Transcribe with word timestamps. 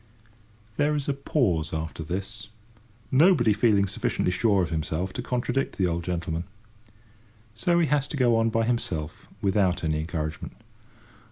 There 0.77 0.95
is 0.95 1.07
a 1.07 1.13
pause 1.13 1.75
after 1.75 2.01
this, 2.01 2.49
nobody 3.11 3.53
feeling 3.53 3.85
sufficiently 3.85 4.31
sure 4.31 4.63
of 4.63 4.71
himself 4.71 5.13
to 5.13 5.21
contradict 5.21 5.77
the 5.77 5.85
old 5.85 6.03
gentleman. 6.03 6.45
So 7.53 7.77
he 7.77 7.85
has 7.85 8.07
to 8.07 8.17
go 8.17 8.35
on 8.37 8.49
by 8.49 8.63
himself 8.65 9.27
without 9.43 9.83
any 9.83 9.99
encouragement. 9.99 10.53